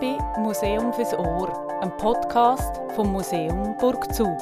[0.00, 4.38] bei Museum fürs Ohr, ein Podcast vom Museum Burgzug.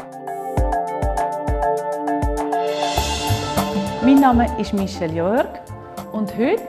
[4.02, 5.48] Mein Name ist Michelle Jörg
[6.12, 6.62] und heute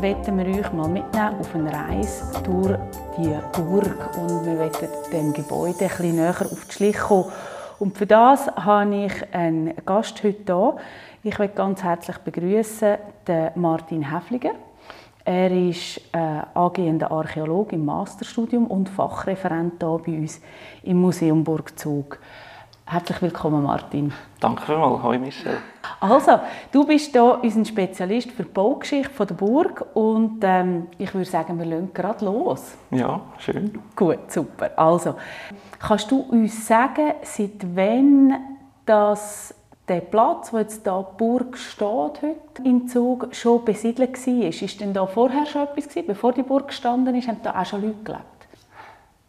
[0.00, 2.76] werden wir euch mal mitnehmen auf eine Reise durch
[3.16, 7.30] die Burg und wir werden dem Gebäude ein bisschen näher auf die Schliche kommen.
[7.78, 10.76] Und für das habe ich einen Gast heute hier.
[11.22, 12.96] Ich möchte ganz herzlich begrüßen
[13.28, 14.54] den Martin Häfliger.
[15.26, 20.42] Er ist äh, angehender Archäologe im Masterstudium und Fachreferent hier bei uns
[20.82, 22.18] im Museum Burgzug.
[22.84, 24.12] Herzlich willkommen, Martin.
[24.38, 25.02] Danke vielmals.
[25.02, 25.56] Hallo, Michel.
[26.00, 31.24] Also, du bist hier unser Spezialist für die Baugeschichte der Burg und ähm, ich würde
[31.24, 32.74] sagen, wir legen gerade los.
[32.90, 33.78] Ja, schön.
[33.96, 34.78] Gut, super.
[34.78, 35.14] Also,
[35.78, 38.34] kannst du uns sagen, seit wann
[38.84, 39.54] das
[39.88, 44.44] der Platz, wo jetzt da die Burg steht heute im Zug, schon besiedelt war?
[44.44, 46.06] Ist denn da vorher schon etwas gewesen?
[46.06, 48.24] Bevor die Burg gestanden ist, haben da auch schon Leute gelebt?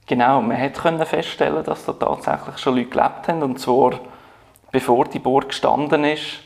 [0.07, 3.43] Genau, man konnte feststellen, dass da tatsächlich schon Leute gelebt haben.
[3.43, 3.99] Und zwar,
[4.71, 6.39] bevor die Burg gestanden ist,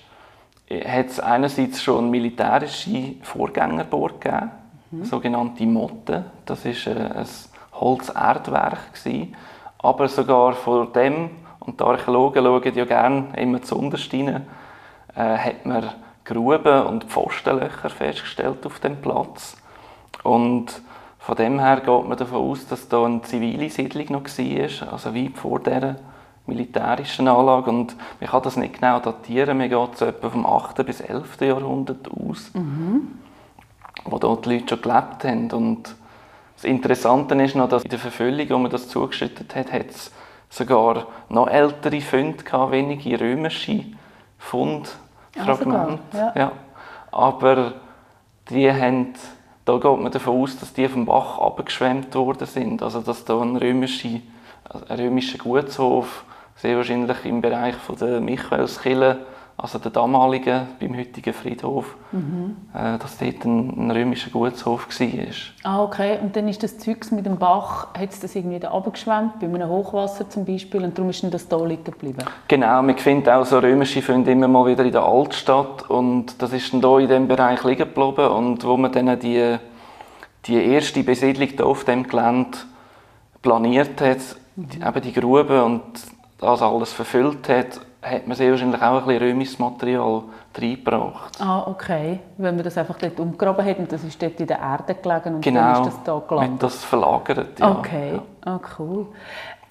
[0.69, 4.51] hat es einerseits schon militärische Vorgängerburg gegeben,
[4.91, 5.03] mhm.
[5.03, 6.25] sogenannte Motte.
[6.45, 7.27] Das war ein
[7.73, 8.77] Holzerdwerk.
[9.79, 11.31] Aber sogar vor dem
[11.69, 14.47] und die Archäologen schauen ja gerne immer zuunterst rein,
[15.15, 15.89] äh, hat man
[16.25, 19.55] Gruben und Pfostenlöcher festgestellt auf dem Platz.
[20.23, 20.81] Und
[21.19, 25.15] von dem her geht man davon aus, dass da eine zivile Siedlung noch war, also
[25.15, 25.95] weit vor dieser
[26.47, 27.69] militärischen Anlage.
[27.69, 30.83] Und man kann das nicht genau datieren, man geht so etwa vom 8.
[30.85, 31.41] bis 11.
[31.41, 33.19] Jahrhundert aus, mhm.
[34.05, 35.51] wo dort die Leute schon gelebt haben.
[35.51, 35.95] Und
[36.55, 40.11] das Interessante ist noch, dass in der Verfüllung, wo man das zugeschüttet hat, hat es
[40.49, 43.85] sogar noch ältere Funde gehabt, wenige römische
[44.37, 45.99] Fundfragmente.
[46.13, 46.51] Ja, ja.
[47.11, 47.73] Aber
[48.49, 49.13] die haben,
[49.65, 52.81] da geht man davon aus, dass die vom Bach abgeschwemmt worden sind.
[52.81, 54.21] Also dass da ein, römische,
[54.87, 59.19] ein römischer Gutshof sehr wahrscheinlich im Bereich von der Michaelskirche
[59.61, 62.55] also der damalige, beim heutigen Friedhof, mhm.
[62.73, 65.17] äh, dass dort ein, ein römischer Gutshof war.
[65.63, 66.17] Ah, okay.
[66.21, 69.47] Und dann ist das Zeugs mit dem Bach, hat es das irgendwie da runtergeschwemmt, bei
[69.47, 72.23] einem Hochwasser zum Beispiel, und darum ist das da liegen geblieben?
[72.47, 76.53] Genau, man findet auch so römische Funde immer mal wieder in der Altstadt und das
[76.53, 79.57] ist dann hier in diesem Bereich liegen geblieben und wo man dann die,
[80.45, 82.57] die erste Besiedlung hier auf dem Gelände
[83.41, 84.19] planiert hat,
[84.55, 84.69] mhm.
[84.69, 85.81] die, eben die Grube und
[86.39, 90.23] das alles verfüllt hat, hat man sehr wahrscheinlich auch ein bisschen römisches Material
[90.57, 91.41] reingebracht.
[91.41, 92.19] Ah, okay.
[92.37, 95.35] Wenn man das einfach dort umgraben hat und das ist dort in der Erde gelegen
[95.35, 96.63] und genau, dann ist das da gelandet?
[96.63, 97.71] das verlagert, ja.
[97.71, 98.23] Okay, ja.
[98.45, 99.07] Ah, cool.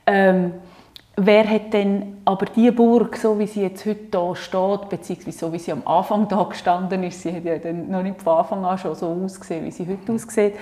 [0.06, 0.54] Ähm,
[1.16, 5.52] wer hat denn aber die Burg, so wie sie jetzt heute hier steht, beziehungsweise so
[5.52, 8.64] wie sie am Anfang da gestanden ist, sie hat ja dann noch nicht von Anfang
[8.64, 10.54] an schon so ausgesehen, wie sie heute aussieht,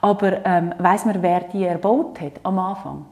[0.00, 3.06] aber ähm, weiss man, wer die erbaut hat am Anfang?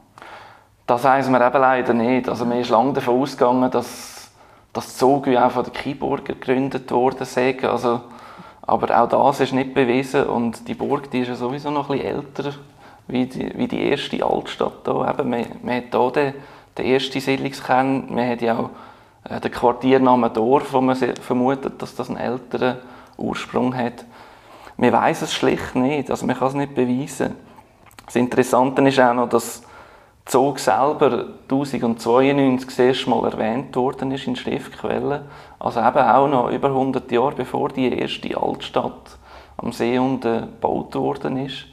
[0.85, 2.29] Das weiß man eben leider nicht.
[2.29, 4.29] Also man ist lange davon ausgegangen, dass
[4.71, 7.57] das Zug auch von den Keyburger gegründet worden sei.
[7.63, 8.01] Also,
[8.61, 11.97] aber auch das ist nicht bewiesen und die Burg die ist ja sowieso noch ein
[11.97, 12.53] bisschen älter
[13.07, 15.07] wie die, wie die erste Altstadt hier.
[15.09, 16.33] Eben, man, man hat hier den,
[16.77, 18.69] den ersten Siedlungskern, man hat ja auch
[19.29, 22.77] äh, den Quartiernamen Dorf, wo man vermutet, dass das einen älteren
[23.17, 24.05] Ursprung hat.
[24.77, 27.35] Man weiß es schlicht nicht, also man kann es nicht beweisen.
[28.05, 29.63] Das Interessante ist auch noch, dass
[30.25, 35.21] Zog selber 1092 das erste Mal erwähnt worden ist in Schriftquellen.
[35.59, 39.17] Also eben auch noch über 100 Jahre bevor die erste Altstadt
[39.57, 41.65] am See unten gebaut worden ist.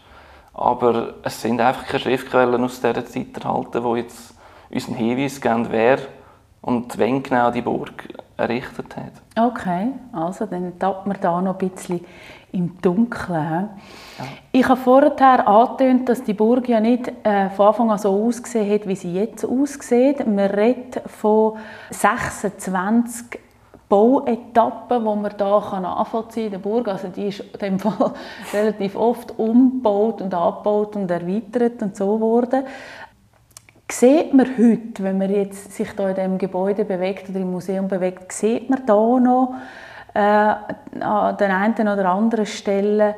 [0.52, 4.34] Aber es sind einfach keine Schriftquellen aus dieser Zeit erhalten, die jetzt
[4.70, 5.98] uns einen Hinweis geben, wer
[6.60, 9.12] und wann genau die Burg errichtet hat.
[9.50, 12.04] Okay, also dann tappt man da noch ein bisschen
[12.52, 13.70] im Dunkeln.
[14.18, 14.24] Ja.
[14.52, 18.70] Ich habe vorher angetönt, dass die Burg ja nicht äh, von Anfang an so ausgesehen
[18.70, 20.26] hat, wie sie jetzt aussieht.
[20.26, 21.56] Man redet von
[21.90, 23.40] 26
[23.88, 26.88] Bauetappen, die man hier nachvollziehen kann der Burg.
[26.88, 28.12] Also die ist in dem Fall
[28.52, 32.64] relativ oft umgebaut und abgebaut und erweitert und so worden.
[33.90, 37.88] Sieht man heute, wenn man jetzt sich da in diesem Gebäude bewegt oder im Museum
[37.88, 39.54] bewegt, sieht man da noch
[40.14, 43.14] äh, an der einen oder anderen Stelle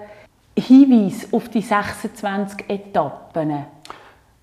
[0.56, 3.64] Hinweis auf die 26 Etappen?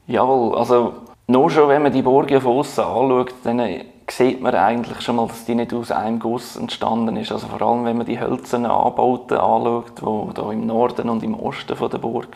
[0.07, 0.93] Jawohl, also
[1.27, 3.61] nur schon, wenn man die Burg von außen anschaut, dann
[4.09, 7.31] sieht man eigentlich schon mal, dass die nicht aus einem Guss entstanden ist.
[7.31, 11.39] Also vor allem, wenn man die hölzernen Anbauten anschaut, die da im Norden und im
[11.39, 12.27] Osten von der Burg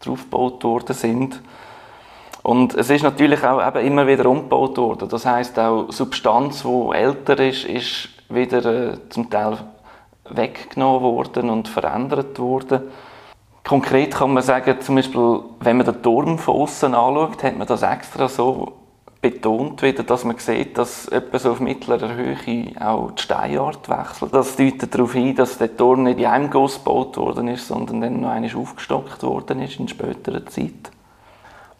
[0.00, 1.42] draufgebaut worden sind.
[2.42, 5.08] Und es ist natürlich auch eben immer wieder umgebaut worden.
[5.08, 9.58] Das heißt auch Substanz, die älter ist, ist wieder äh, zum Teil
[10.28, 12.82] weggenommen worden und verändert worden.
[13.66, 17.66] Konkret kann man sagen, zum Beispiel, wenn man den Turm von außen anschaut, hat man
[17.66, 18.72] das extra so
[19.20, 22.36] betont wieder, dass man sieht, dass etwa so auf mittlerer Höhe
[22.80, 24.32] auch die Steinart wechselt.
[24.34, 28.00] Das deutet darauf hin, dass der Turm nicht in einem Guss gebaut worden ist, sondern
[28.00, 30.92] dann noch einmal aufgestockt worden ist in späterer Zeit.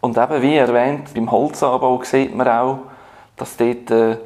[0.01, 2.79] Und eben, wie erwähnt, beim Holzanbau sieht man auch,
[3.35, 4.17] dass dort, äh,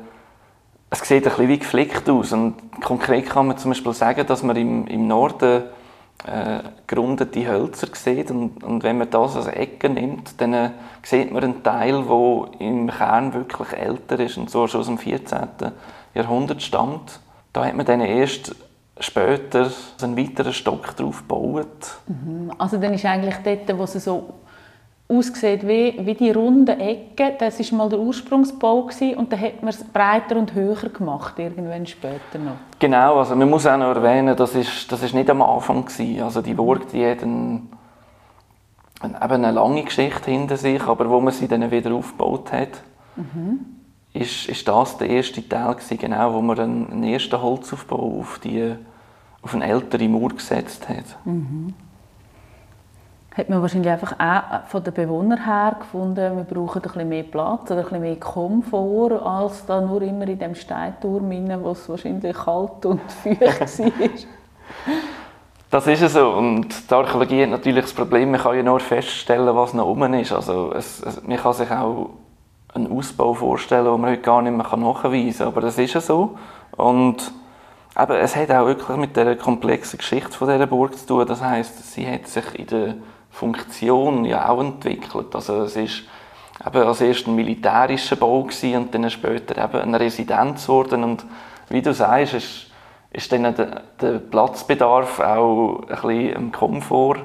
[0.91, 2.33] es sieht ein bisschen wie geflickt aus.
[2.33, 5.63] Und konkret kann man zum Beispiel sagen, dass man im, im Norden
[6.25, 8.29] äh, gerundete Hölzer sieht.
[8.29, 10.69] Und, und, wenn man das als Ecke nimmt, dann äh,
[11.01, 14.97] sieht man einen Teil, der im Kern wirklich älter ist und so schon aus dem
[14.97, 15.47] 14.
[16.13, 17.21] Jahrhundert stammt.
[17.53, 18.53] Da hat man dann erst
[18.99, 19.71] später
[20.01, 21.99] einen weiteren Stock drauf gebaut.
[22.07, 22.51] Mhm.
[22.57, 24.33] Also dann ist eigentlich dort, wo es so
[25.11, 29.61] aussieht wie, wie die runden Ecken, das war mal der Ursprungsbau gewesen, und dann hat
[29.61, 32.57] man es breiter und höher gemacht, irgendwann später noch.
[32.79, 36.21] Genau, also man muss auch noch erwähnen, das ist, das ist nicht am Anfang gewesen.
[36.23, 37.69] Also die Burg, die hat ein,
[39.01, 42.81] ein, eben eine lange Geschichte hinter sich, aber wo man sie dann wieder aufgebaut hat,
[43.15, 43.59] mhm.
[44.13, 48.39] ist, ist das der erste Teil gewesen, genau, wo man einen, einen ersten Holzaufbau auf,
[48.39, 48.75] die,
[49.41, 51.25] auf eine ältere Mauer gesetzt hat.
[51.25, 51.73] Mhm
[53.35, 57.23] hat man wahrscheinlich einfach auch von den Bewohnern her gefunden, wir brauchen ein bisschen mehr
[57.23, 61.29] Platz oder ein bisschen mehr Komfort, als da nur immer in dem Steinturm,
[61.63, 63.91] wo es wahrscheinlich kalt und feucht war.
[65.69, 66.31] Das ist es so.
[66.31, 70.13] Und die Archäologie hat natürlich das Problem, man kann ja nur feststellen, was noch oben
[70.15, 70.33] ist.
[70.33, 72.09] Also es, es, man kann sich auch
[72.73, 75.47] einen Ausbau vorstellen, den man heute gar nicht mehr nachweisen kann.
[75.47, 76.37] Aber das ist ja so.
[76.75, 77.31] Und
[77.97, 81.25] eben, es hat auch wirklich mit der komplexen Geschichte von dieser Burg zu tun.
[81.25, 82.95] Das heißt, sie hat sich in der
[83.31, 85.33] Funktion ja auch entwickelt.
[85.33, 86.03] Also es ist
[86.65, 91.25] eben als erst ein militärischer Bau gewesen und dann später eben eine Residenz geworden und
[91.69, 92.67] wie du sagst, ist,
[93.11, 97.19] ist dann der, der Platzbedarf auch ein bisschen im Komfort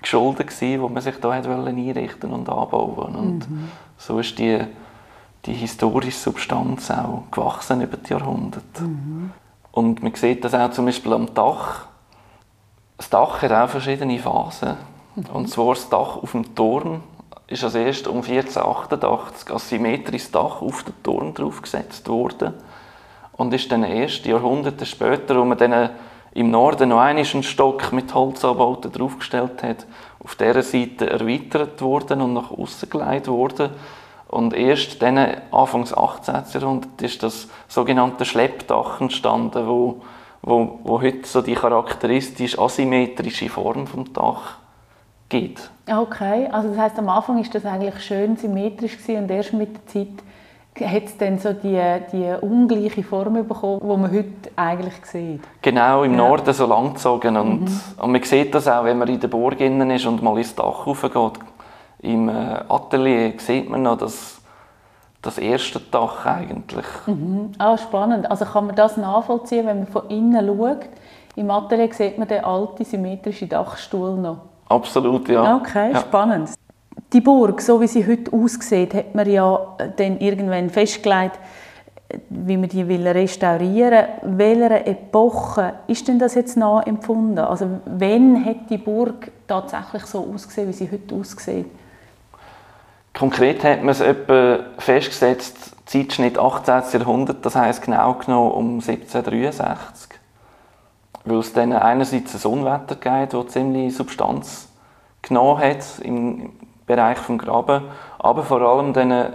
[0.00, 3.68] geschuldet gewesen, wo man sich da hat einrichten und anbauen und mhm.
[3.98, 4.60] so ist die,
[5.44, 8.82] die historische Substanz auch gewachsen über die Jahrhunderte.
[8.82, 9.30] Mhm.
[9.70, 11.86] Und man sieht das auch zum Beispiel am Dach.
[12.96, 14.76] Das Dach hat auch verschiedene Phasen.
[15.32, 17.02] Und zwar das Dach auf dem Turm
[17.46, 22.54] ist als erst um 1488 als symmetrisches Dach auf den Turm draufgesetzt worden.
[23.32, 25.90] Und ist dann erst Jahrhunderte später, wo man dann
[26.32, 29.86] im Norden noch einen Stock mit Holzanbauten draufgestellt hat,
[30.24, 33.70] auf dieser Seite erweitert worden und nach außen geleitet worden.
[34.28, 35.18] Und erst dann,
[35.50, 36.44] Anfangs 18.
[36.54, 40.00] Jahrhundert, ist das sogenannte Schleppdach entstanden, wo,
[40.40, 44.61] wo, wo heute so die charakteristisch asymmetrische Form vom Dach
[45.32, 45.70] gibt.
[45.90, 49.74] Okay, also das heißt am Anfang ist das eigentlich schön symmetrisch gewesen und erst mit
[49.74, 51.80] der Zeit hat es dann so die,
[52.12, 55.40] die ungleiche Form bekommen, die man heute eigentlich sieht.
[55.60, 56.18] Genau, im ja.
[56.18, 57.80] Norden so langgezogen und, mhm.
[57.98, 60.54] und man sieht das auch, wenn man in der Burg innen ist und mal ins
[60.54, 61.40] Dach raufgeht.
[62.00, 62.32] Im äh,
[62.68, 64.40] Atelier sieht man noch das,
[65.20, 66.86] das erste Dach eigentlich.
[67.06, 67.52] Mhm.
[67.58, 68.30] Ah, spannend.
[68.30, 70.88] Also kann man das nachvollziehen, wenn man von innen schaut?
[71.36, 74.51] Im Atelier sieht man den alten symmetrischen Dachstuhl noch.
[74.72, 75.56] Absolut, ja.
[75.56, 76.00] Okay, ja.
[76.00, 76.50] spannend.
[77.12, 81.38] Die Burg, so wie sie heute aussieht, hat man ja dann irgendwann festgelegt,
[82.30, 84.60] wie man die will restaurieren will.
[84.60, 87.38] Welcher Epoche ist denn das jetzt nachempfunden?
[87.38, 91.66] Also wann hat die Burg tatsächlich so ausgesehen, wie sie heute aussieht?
[93.14, 97.00] Konkret hat man es etwa festgesetzt, Zeitschnitt 18.
[97.00, 100.12] Jahrhundert, das heißt genau genommen um 1763
[101.24, 104.68] weil es dann einerseits ein Unwetter gibt, das ziemlich Substanz
[105.22, 106.52] genommen hat im
[106.86, 107.84] Bereich des Graben,
[108.18, 109.32] aber vor allem dann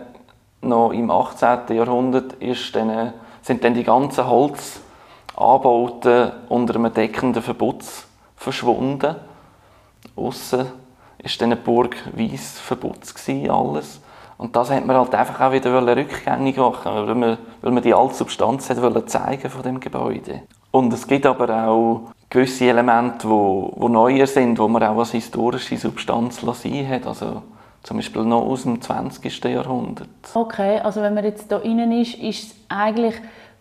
[0.62, 1.75] noch im 18.
[1.75, 9.15] Jahrhundert ist dann, sind dann die ganzen Holzanbauten unter einem deckenden Verbutz verschwunden.
[10.15, 10.67] Aussen
[11.20, 13.17] ist dann eine Burg weiss verputzt
[13.50, 14.01] alles.
[14.38, 17.94] Und das hat man halt einfach auch wieder rückgängig machen, weil man, weil man die
[17.94, 20.44] alte Substanz hat zeigen von dem Gebäude.
[20.70, 24.98] Und es gibt aber auch gewisse Elemente, die wo, wo neuer sind, wo man auch
[24.98, 27.08] als historische Substanz sein hat.
[27.08, 27.44] Also
[27.84, 29.44] zum Beispiel noch aus dem 20.
[29.46, 30.10] Jahrhundert.
[30.34, 33.16] Okay, also wenn man jetzt hier innen ist, ist es eigentlich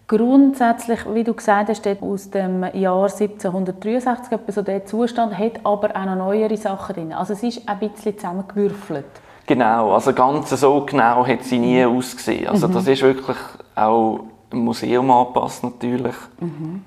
[0.08, 5.96] grundsätzlich, wie du gesagt hast, aus dem Jahr 1763 etwa so der Zustand, hat aber
[5.96, 7.12] auch noch neuere Sachen drin.
[7.12, 9.06] Also es ist ein bisschen zusammengewürfelt.
[9.46, 12.48] Genau, also ganz so genau hat sie nie ausgesehen.
[12.48, 12.72] Also mhm.
[12.72, 13.36] das ist wirklich
[13.76, 14.20] auch
[14.50, 16.16] im Museum angepasst natürlich.
[16.40, 16.84] Mhm.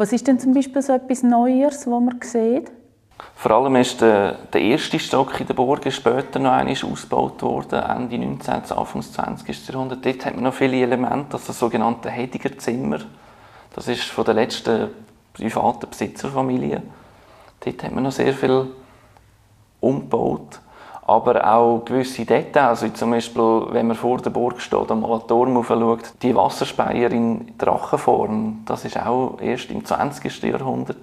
[0.00, 2.72] Was ist denn zum Beispiel so etwas Neues, was man sieht?
[3.34, 7.82] Vor allem ist der, der erste Stock in der Burg später noch einmal ausgebaut worden,
[7.82, 8.72] Ende 19.
[8.78, 9.68] Anfang 20.
[9.68, 10.02] Jahrhundert.
[10.02, 13.00] Dort hat man noch viele Elemente, also das sogenannte Hediger Zimmer.
[13.74, 14.88] Das ist von der letzten
[15.34, 16.80] privaten Besitzerfamilie
[17.62, 18.68] Dort hat man noch sehr viel
[19.80, 20.60] umgebaut.
[21.10, 25.18] Aber auch gewisse Details, wie zum Beispiel, wenn man vor der Burg steht und mal
[25.18, 30.40] den Turm schaut, die Wasserspeier in Drachenform, das ist auch erst im 20.
[30.44, 30.98] Jahrhundert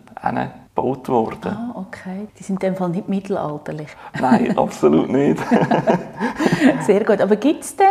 [0.74, 1.52] gebaut worden.
[1.52, 2.30] Ah, okay.
[2.40, 3.90] Die sind in dem Fall nicht mittelalterlich.
[4.22, 5.44] Nein, absolut nicht.
[6.86, 7.20] Sehr gut.
[7.20, 7.88] Aber gibt es denn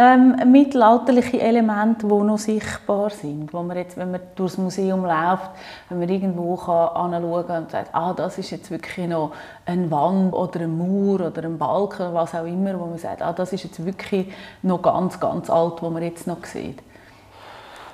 [0.00, 5.50] ähm, mittelalterliche Elemente, die noch sichtbar sind, wo man jetzt, wenn man durchs Museum läuft,
[5.90, 9.32] wenn man irgendwo kann anschauen und sagt, ah, das ist jetzt wirklich noch
[9.66, 13.20] eine Wand oder ein Mauer oder ein Balken oder was auch immer, wo man sagt,
[13.20, 16.78] ah, das ist jetzt wirklich noch ganz, ganz alt, wo man jetzt noch sieht.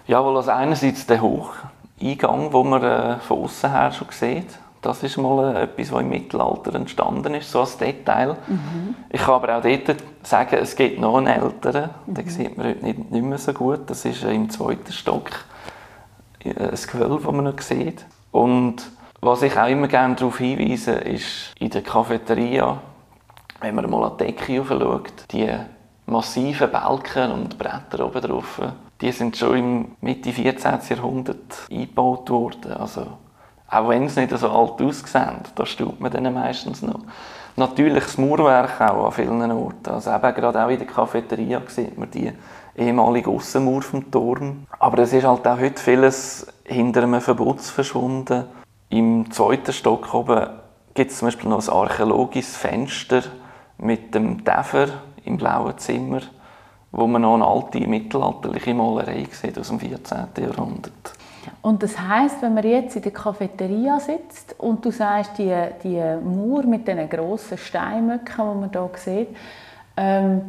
[0.07, 4.57] Ja, weil also einerseits der Hocheingang, wo man äh, von außen her schon sieht,
[4.87, 8.37] das ist mal etwas, was im Mittelalter entstanden ist, so als Detail.
[8.47, 8.95] Mhm.
[9.11, 12.15] Ich kann aber auch dort sagen, es gibt noch einen älteren, mhm.
[12.15, 13.81] den sieht man heute nicht, nicht mehr so gut.
[13.87, 15.31] Das ist im zweiten Stock
[16.45, 18.07] äh, ein Gewölbe, das man noch sieht.
[18.31, 18.91] Und
[19.21, 22.79] was ich auch immer gerne darauf hinweise, ist in der Cafeteria,
[23.61, 25.51] wenn man mal an die Decke schaut, die
[26.07, 28.61] massiven Balken und Bretter oben drauf,
[29.01, 30.79] die sind schon im Mitte 14.
[30.91, 32.73] Jahrhundert eingebaut worden.
[32.73, 33.07] Also
[33.69, 37.01] auch wenn es nicht so alt aussieht, da staubt man dann meistens noch.
[37.57, 39.91] Natürlich das Mauerwerk auch an vielen Orten.
[39.91, 42.31] Also eben gerade auch in der Cafeteria sieht man die
[42.77, 44.67] ehemalige Aussenmauer vom Turm.
[44.79, 48.45] Aber es ist halt auch heute vieles hinter einem Verbotz verschwunden.
[48.91, 50.49] Im zweiten Stock oben
[50.95, 53.23] gibt es zum Beispiel noch ein archäologisches Fenster
[53.79, 54.89] mit dem Täfer
[55.25, 56.21] im blauen Zimmer,
[56.93, 60.27] wo man noch eine alte mittelalterliche Malerei sieht aus dem 14.
[60.39, 61.16] Jahrhundert.
[61.63, 66.01] Und das heißt, wenn man jetzt in der Cafeteria sitzt und du sagst, die, die
[66.25, 69.29] Mauer mit diesen grossen Steinmöcken, die man hier sieht,
[69.97, 70.43] ähm,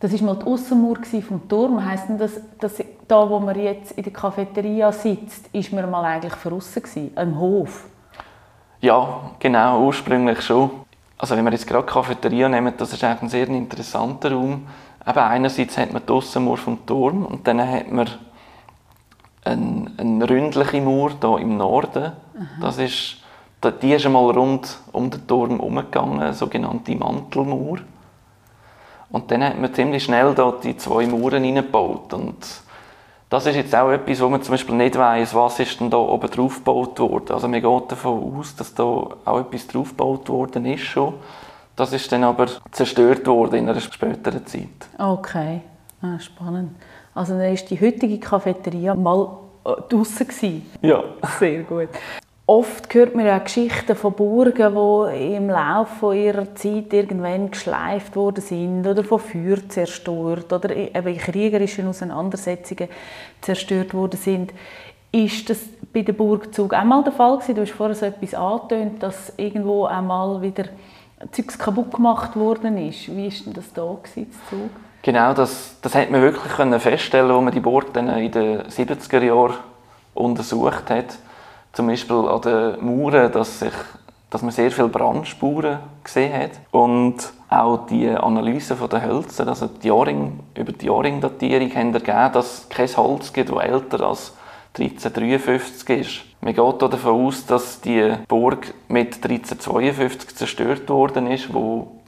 [0.00, 1.82] das war mal die Aussenmauer vom Turm.
[2.08, 2.74] Denn das, dass
[3.08, 7.38] da, wo man jetzt in der Cafeteria sitzt, ist man mal eigentlich draussen gewesen, im
[7.38, 7.86] Hof?
[8.80, 10.70] Ja, genau, ursprünglich schon.
[11.16, 14.66] Also wenn wir jetzt gerade die Cafeteria nehmen, das ist ein sehr interessanter Raum.
[15.06, 18.08] Eben einerseits hat man die Aussenmauer vom Turm und dann hat man
[19.44, 22.12] eine, eine ründliche Mauer hier im Norden.
[22.60, 23.16] Das ist,
[23.82, 27.78] die ist einmal rund um den Turm herumgegangen, eine sogenannte Mantelmauer.
[29.10, 32.12] Und dann hat man ziemlich schnell dort die zwei Mauern hineingebaut.
[32.14, 32.36] Und
[33.30, 35.98] das ist jetzt auch etwas, wo man zum Beispiel nicht weiss, was ist denn da
[35.98, 37.32] oben drauf gebaut worden.
[37.32, 41.14] Also man geht davon aus, dass da auch etwas drauf gebaut worden ist schon.
[41.76, 44.88] Das ist dann aber zerstört worden in einer späteren Zeit.
[44.98, 45.60] Okay,
[46.02, 46.76] ah, spannend.
[47.14, 51.04] Also dann ist die heutige Cafeteria mal äh, draußen Ja.
[51.38, 51.88] Sehr gut.
[52.46, 58.42] Oft hört man ja Geschichten von Burgen, die im Laufe ihrer Zeit irgendwann geschleift worden
[58.42, 62.90] sind oder von Feuer zerstört oder in kriegerischen Auseinandersetzungen
[63.40, 64.52] zerstört worden sind.
[65.10, 67.54] Ist das bei der Burgzug auch mal der Fall gewesen?
[67.54, 70.64] Du hast vorher so etwas angetönt, dass irgendwo einmal wieder
[71.32, 73.08] Zeugs kaputt gemacht worden ist.
[73.16, 74.70] Wie ist denn das da gewesen, Zug?
[75.04, 79.22] Genau, das, das hat man wirklich können feststellen, als man die dann in den 70er
[79.22, 79.56] Jahren
[80.14, 81.18] untersucht hat.
[81.74, 83.74] Zum Beispiel an den Mauern, dass, sich,
[84.30, 86.52] dass man sehr viele Brandspuren gesehen hat.
[86.70, 87.16] Und
[87.50, 92.68] auch die Analyse der Hölzer, also die Jahrring, über die Jahrringdatierung, haben ergeben, dass es
[92.70, 94.32] kein Holz gibt, das älter als
[94.78, 96.20] 1353 ist.
[96.40, 102.00] Man geht davon aus, dass die Burg mit 1352 zerstört worden ist, wo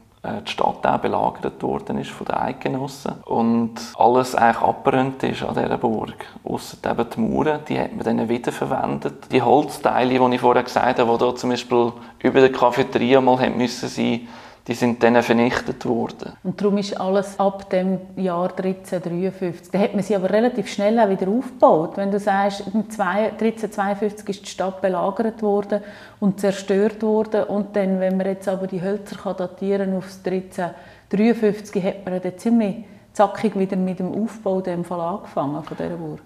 [0.47, 5.54] die Stadt auch belagert worden ist von den Eidgenossen und alles eigentlich abbrennt ist an
[5.54, 6.26] dieser Burg.
[6.45, 9.30] Ausser eben die Mauern, die hat man dann wiederverwendet.
[9.30, 13.38] Die Holzteile, die ich vorher gesagt habe, die hier zum Beispiel über der Cafeteria mal
[13.38, 13.88] sein müssen
[14.66, 16.32] die sind dann vernichtet worden.
[16.42, 19.70] Und darum ist alles ab dem Jahr 1353.
[19.70, 21.96] Da hat man sie aber relativ schnell auch wieder aufgebaut.
[21.96, 25.82] Wenn du sagst, 1352 ist die Stadt belagert worden
[26.18, 31.85] und zerstört worden und dann, wenn man jetzt aber die Hölzer kann datieren auf 1353,
[31.85, 36.20] hat man dann ziemlich zackig wieder mit dem Aufbau dem Fall angefangen von dieser Burg.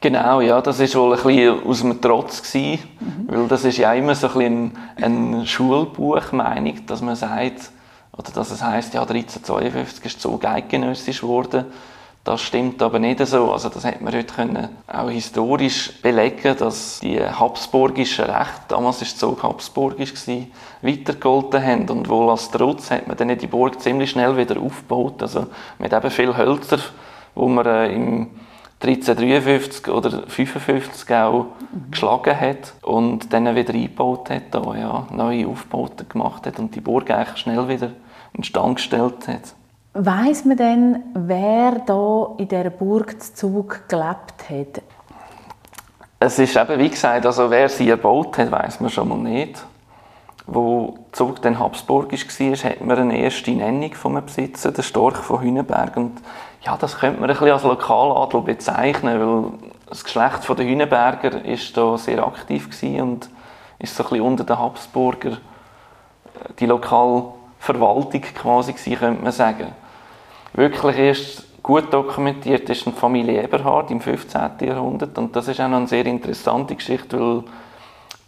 [0.00, 3.26] Genau, ja, das war wohl ein bisschen aus dem Trotz gewesen, mhm.
[3.28, 7.70] weil das ist ja immer so ein bisschen eine Schulbuchmeinung, dass man sagt,
[8.16, 11.66] oder dass es heißt, ja, 1352 ist so eidgenössisch geworden.
[12.22, 13.52] Das stimmt aber nicht so.
[13.52, 19.18] Also das hat man heute können auch historisch belegen, dass die habsburgischen Rechte, damals es
[19.18, 21.90] so habsburgisch, gewesen, weitergehalten haben.
[21.90, 25.20] Und wohl als Trotz hat man dann die Burg ziemlich schnell wieder aufgebaut.
[25.20, 26.78] Also mit eben viel Hölzer,
[27.34, 28.30] wo man äh, im
[28.82, 31.90] 1353 oder 55 auch mhm.
[31.90, 36.80] geschlagen hat und dann wieder eingebaut hat, da, ja, neue Aufbauten gemacht hat und die
[36.80, 37.90] Burg eigentlich schnell wieder
[38.34, 39.54] in Stand gestellt hat.
[39.94, 44.82] Weiß man denn, wer da in dieser Burg Zug gelebt hat?
[46.18, 49.64] Es ist eben, wie gesagt, also wer sie erbaut hat, weiß man schon mal nicht.
[50.46, 55.40] wo Zug dann habsburgisch war, hat man eine erste Nennung einem Besitzer, der Storch von
[55.40, 55.96] Hünenberg.
[55.96, 56.20] Und
[56.62, 59.52] ja, das könnte man ein bisschen als Lokaladel bezeichnen, weil
[59.86, 63.30] das Geschlecht der Hünenberger ist da sehr aktiv und
[63.78, 66.66] ist so ein bisschen unter den Habsburger äh, die
[67.66, 69.72] Lokalverwaltung quasi gewesen, könnte man sagen.
[70.52, 74.40] Wirklich erst gut dokumentiert ist die Familie Eberhard im 15.
[74.60, 77.42] Jahrhundert und das ist auch noch eine sehr interessante Geschichte, weil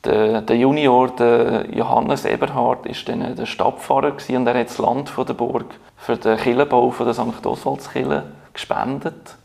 [0.04, 5.08] der, der Junior, der Johannes Eberhard, ist dann der Stadtpfarrer und er hat das Land
[5.08, 5.66] von der Burg
[5.96, 7.46] für den Kirchenbau von der St.
[7.46, 9.36] Oswaldskirche gespendet.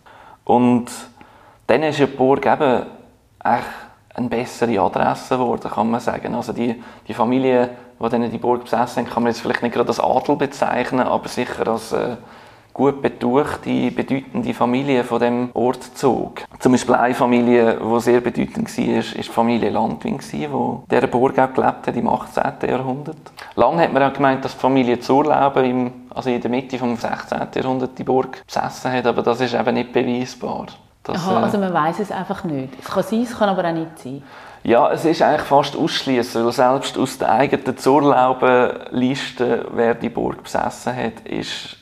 [0.46, 0.88] Und
[1.68, 2.86] dann ist die Burg eben
[3.40, 6.36] eine bessere Adresse geworden, kann man sagen.
[6.36, 9.89] Also die, die Familie, die dann die Burg besessen kann man jetzt vielleicht nicht gerade
[9.89, 12.17] als Adel bezeichnen, aber sicher als äh,
[12.74, 16.41] gut betuchte, bedeutende Familie von dem Ort zog.
[16.60, 21.08] Zum Beispiel eine Familie, die sehr bedeutend war, ist die Familie Landwin, die in dieser
[21.08, 22.70] Burg auch gelebt hat im 18.
[22.70, 23.17] Jahrhundert.
[23.55, 27.01] Lange hat man auch gemeint, dass die Familie Zurlauben im, also in der Mitte des
[27.01, 27.39] 16.
[27.55, 30.67] Jahrhunderts die Burg besessen hat, aber das ist eben nicht beweisbar.
[31.03, 32.74] Das, Aha, also man weiß es einfach nicht.
[32.79, 34.22] Es kann sein, es kann aber auch nicht sein.
[34.63, 40.44] Ja, es ist eigentlich fast ausschließlich, weil selbst aus der eigenen Zurlaubenliste, wer die Burg
[40.44, 41.77] besessen hat, ist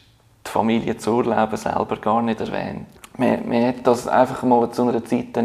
[0.48, 2.88] die Familie Zurleben selber gar nicht erwähnt.
[3.18, 5.38] Man, man hat das einfach mal zu einer Zeit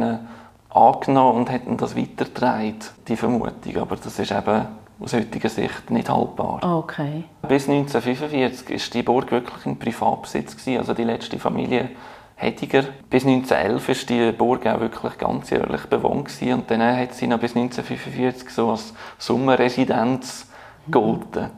[0.70, 2.76] angenommen und hat das weitergetragen,
[3.08, 3.76] die Vermutung.
[3.78, 4.66] Aber das ist eben
[5.00, 6.60] aus heutiger Sicht nicht haltbar.
[6.62, 7.24] Okay.
[7.48, 10.56] Bis 1945 war die Burg wirklich in Privatbesitz.
[10.78, 11.90] Also die letzte Familie
[12.36, 12.84] Hediger.
[13.08, 16.30] Bis 1911 war die Burg auch wirklich ganzjährlich bewohnt.
[16.42, 20.50] Und dann hat sie noch bis 1945 so als Sommerresidenz
[20.86, 21.50] gegolten.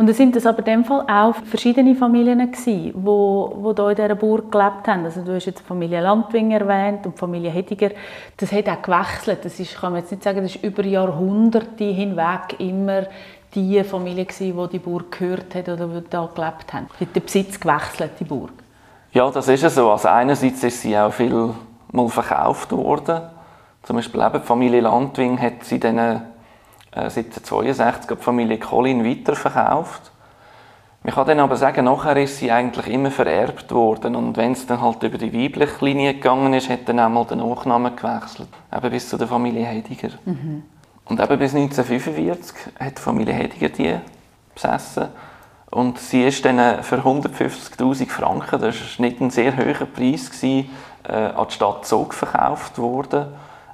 [0.00, 3.90] Und es sind das aber in dem Fall auch verschiedene Familien gewesen, wo, wo da
[3.90, 5.04] in dieser Burg gelebt haben.
[5.04, 7.90] Also du hast jetzt die Familie Landwing erwähnt und die Familie Hediger.
[8.38, 9.44] Das hat auch gewechselt.
[9.44, 13.02] Das ist, kann man jetzt nicht sagen, das ist über Jahrhunderte hinweg immer
[13.54, 16.86] die Familie gewesen, die die Burg gehört hat oder die da gelebt haben.
[16.98, 18.52] Hat der Besitz gewechselt, die Burg?
[19.12, 19.90] Ja, das ist so.
[19.90, 21.54] Also einerseits ist sie auch viel
[21.92, 23.22] mal verkauft worden.
[23.82, 26.20] Zum Beispiel eben die Familie Landwing hat sie dann äh,
[26.92, 30.12] 1762 die Familie Colin weiterverkauft.
[31.02, 34.66] Man kann dann aber sagen, nachher ist sie eigentlich immer vererbt worden und wenn es
[34.66, 38.90] dann halt über die weibliche Linie gegangen ist, hat dann einmal der Nachname gewechselt, eben
[38.90, 40.10] bis zu der Familie Hediger.
[40.26, 40.62] Mhm.
[41.06, 43.96] Und eben bis 1945 hat die Familie Hediger die
[44.54, 45.08] besessen
[45.70, 50.70] und sie ist dann für 150'000 Franken, das war nicht ein sehr hoher Preis, gewesen,
[51.08, 53.26] äh, an die Stadt Zug verkauft worden.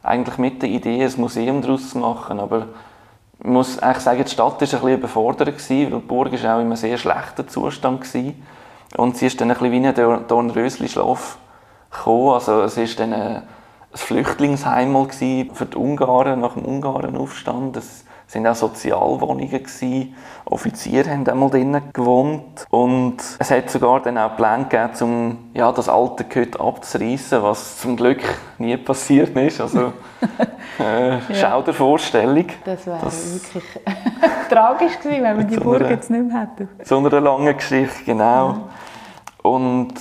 [0.02, 2.66] Eigentlich mit der Idee, ein Museum daraus zu machen, aber
[3.38, 6.66] ich muss eigentlich sagen, die Stadt war bisschen überfordert, weil die Burg war auch in
[6.66, 8.32] einem sehr schlechten Zustand war.
[8.96, 11.38] Und sie ist dann ein bisschen wie ein Dornrösli-Schlaf
[11.90, 12.34] gekommen.
[12.34, 13.42] Also es war dann ein
[13.92, 17.76] Flüchtlingsheim für die Ungarn nach dem Ungarenaufstand.
[17.76, 19.50] Es waren auch Sozialwohnungen.
[19.50, 20.14] Gewesen.
[20.44, 22.66] Offiziere haben einmal drinnen gewohnt.
[22.70, 27.78] Und es hat sogar dann auch Pläne gegeben, um ja, das alte Gehöt abzureißen, was
[27.78, 28.22] zum Glück
[28.58, 29.60] nie passiert ist.
[29.60, 29.92] Also,
[30.80, 31.34] äh, ja.
[31.34, 32.46] Schaudervorstellung.
[32.64, 33.64] Das wäre wirklich
[34.50, 36.68] tragisch gewesen, wenn wir die Burg einer, jetzt nicht mehr hätten.
[36.84, 38.48] So eine lange Geschichte, genau.
[38.48, 38.60] Ja.
[39.42, 39.94] Und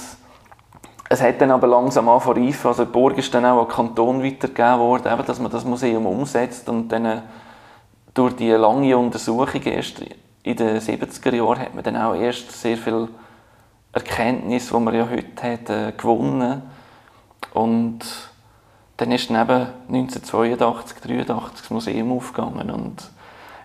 [1.08, 4.24] es hat dann aber langsam angefangen Also die Burg ist dann auch an den Kanton
[4.24, 7.22] weitergegeben worden, eben, dass man das Museum umsetzt und dann
[8.16, 10.02] durch die lange Untersuchung erst
[10.42, 13.10] in den 70er Jahren hat man dann auch erst sehr viel
[13.92, 16.62] Erkenntnis, die man ja heute hat, äh, gewonnen.
[17.54, 18.00] Und
[18.98, 23.12] dann ist dann eben 1982, 1983 das Museum aufgegangen und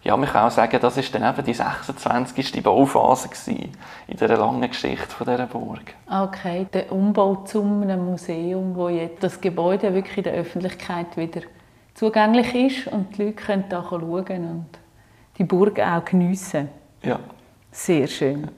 [0.03, 2.63] ja, man kann auch sagen, das war dann eben die 26.
[2.63, 3.69] Bauphase in
[4.09, 5.95] dieser langen Geschichte von dieser Burg.
[6.11, 11.43] Okay, der Umbau zu einem Museum, wo jetzt das Gebäude wirklich der Öffentlichkeit wieder
[12.01, 14.67] zugänglich ist und die Leute können da schauen und
[15.37, 16.71] die Burg auch geniessen.
[17.03, 17.21] Ja.
[17.71, 18.49] Sehr schön.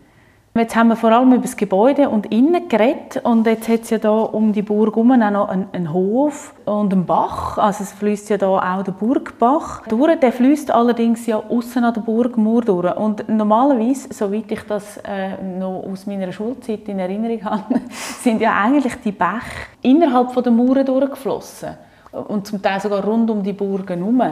[0.55, 3.90] Jetzt haben wir vor allem über das Gebäude und innen geredet und jetzt hat es
[3.90, 7.59] ja da um die Burg herum auch noch einen, einen, Hof und einen Bach.
[7.59, 10.20] Also es fließt ja da auch der Burgbach durch.
[10.20, 12.96] Der fließt allerdings ja außen an der Burgmauer durch.
[12.96, 17.81] Und normalerweise, soweit ich das äh, noch aus meiner Schulzeit in Erinnerung habe,
[18.20, 21.76] sind ja eigentlich die Bäche innerhalb von der Mauern durchgeflossen
[22.12, 24.22] und zum Teil sogar rund um die Burgen herum.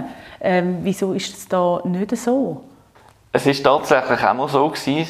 [0.40, 2.62] Ähm, wieso ist es da nicht so?
[3.32, 5.06] Es ist tatsächlich auch mal so gewesen.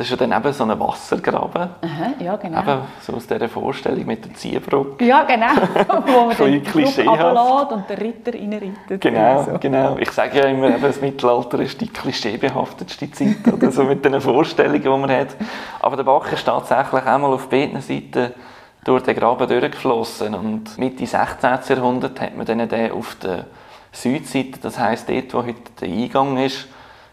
[0.00, 1.68] Das ist ja dann eben so ein Wassergraben.
[1.82, 2.60] Aha, ja, genau.
[2.60, 5.04] Eben so aus dieser Vorstellung mit der Ziehbrücke.
[5.04, 5.48] Ja, genau.
[6.06, 7.72] Wo man den Klischeehaft.
[7.72, 8.98] und der Ritter reinreitet.
[8.98, 9.58] Genau, so.
[9.60, 9.98] genau.
[9.98, 13.52] Ich sage ja immer, eben, das Mittelalter ist die klischeebehaftetste Zeit.
[13.52, 15.36] oder so mit den Vorstellungen, die man hat.
[15.80, 18.32] Aber der Bach ist tatsächlich einmal auf beiden Seiten
[18.84, 20.34] durch den Graben durchgeflossen.
[20.34, 21.50] Und Mitte 16.
[21.68, 23.46] Jahrhundert hat man dann den auf der
[23.92, 26.66] Südseite, das heisst dort, wo heute der Eingang ist,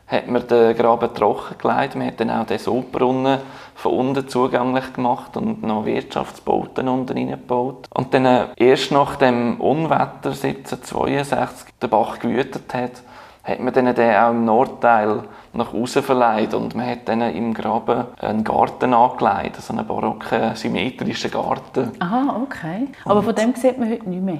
[0.07, 1.95] hat man den Graben trocken gelegt.
[1.95, 3.39] Man hat dann auch den Sodbrunnen
[3.75, 7.87] von unten zugänglich gemacht und noch Wirtschaftsbauten unten reingebaut.
[7.93, 13.03] Und dann äh, erst nach dem Unwetter 1762 der Bach gewütet hat,
[13.47, 17.53] hat man dann den auch im Nordteil nach außen verleiht und man hat dann im
[17.53, 21.91] Graben einen Garten angelegt, so einen barocken, symmetrischen Garten.
[21.99, 22.87] Aha, okay.
[23.05, 24.39] Aber und von dem sieht man heute nicht mehr?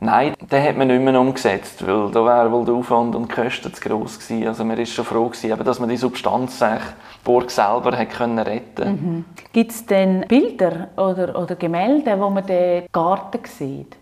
[0.00, 3.34] Nein, den hat man nicht mehr umgesetzt, weil da wäre wohl der Aufwand und die
[3.40, 4.48] Kosten zu gross gewesen.
[4.48, 8.40] Also man war schon froh, gewesen, dass man die Substanz, die Burg selber hat können
[8.40, 9.24] retten mhm.
[9.52, 13.96] Gibt es denn Bilder oder, oder Gemälde, wo man den Garten sieht?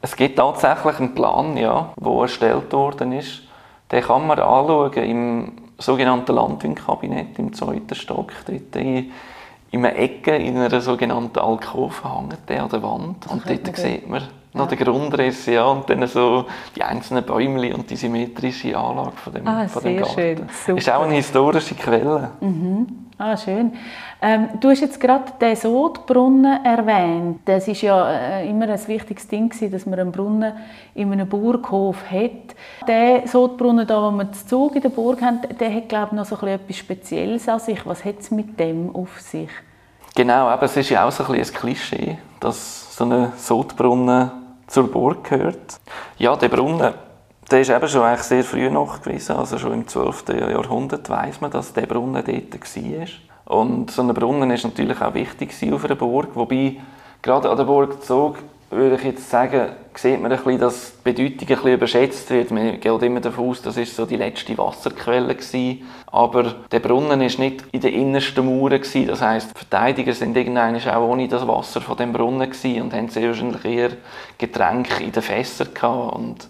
[0.00, 3.42] Es gibt tatsächlich einen Plan, ja, der erstellt worden ist.
[3.90, 8.32] Den kann man anschauen im sogenannten Landwindkabinett im zweiten Stock.
[8.46, 9.12] Dort in,
[9.70, 13.26] in einer Ecke, in einer sogenannten Alkove hängt der an der Wand.
[13.28, 14.22] Und dort sieht man
[14.54, 14.76] noch ja.
[14.76, 19.46] den Grundriss, ja, und dann so die einzelnen Bäume und die symmetrische Anlage von dem,
[19.46, 20.14] ah, von dem Garten.
[20.14, 20.48] Schön.
[20.66, 20.78] Super.
[20.78, 22.30] Ist auch eine historische Quelle.
[22.40, 22.86] Mhm.
[23.18, 23.72] Ah, schön.
[24.22, 27.40] Ähm, du hast jetzt gerade den Sodbrunnen erwähnt.
[27.44, 30.52] Das ist ja äh, immer ein wichtiges Ding gewesen, dass man einen Brunnen
[30.94, 32.54] in einem Burghof hat.
[32.86, 36.12] Der Sodbrunnen, da, wo wir zu Zug in der Burg haben, der hat glaube ich
[36.12, 37.84] noch so etwas Spezielles an sich.
[37.86, 39.50] Was hat es mit dem auf sich?
[40.14, 44.30] Genau, aber es ist ja auch so ein, ein Klischee, dass so ein Sodbrunnen
[44.66, 45.78] zur Burg gehört.
[46.18, 46.94] Ja, der Brunnen,
[47.48, 50.24] der ist eben schon eigentlich sehr früh nachgewiesen, also schon im 12.
[50.30, 53.60] Jahrhundert weiß man, dass der Brunnen dort war.
[53.60, 56.76] Und so ein Brunnen ist natürlich auch wichtig auf einer Burg, wobei
[57.22, 58.38] gerade an der Burg Zog
[58.70, 62.50] würde ich jetzt sagen, sieht man ein bisschen, dass die Bedeutung ein bisschen überschätzt wird.
[62.50, 65.82] Man geht immer davon aus, das ist so die letzte Wasserquelle gewesen.
[66.06, 69.06] Aber der Brunnen ist nicht in den innersten Mauern gewesen.
[69.06, 72.92] Das heißt, die Verteidiger sind irgendwann auch ohne das Wasser von dem Brunnen gewesen und
[72.92, 73.90] haben sehr wahrscheinlich eher
[74.36, 76.16] Getränke in den Fässern gehabt.
[76.16, 76.48] Und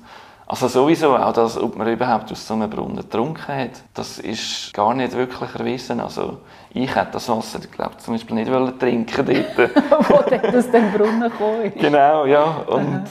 [0.51, 4.73] also sowieso auch das, ob man überhaupt aus so einem Brunnen getrunken hat, das ist
[4.73, 6.01] gar nicht wirklich erwiesen.
[6.01, 6.39] Also
[6.73, 9.71] ich hätte das Wasser, glaube zum Beispiel nicht wollen trinken dort.
[10.09, 11.73] wo dann aus dem Brunnen kam.
[11.79, 12.45] Genau, ja.
[12.67, 13.05] Und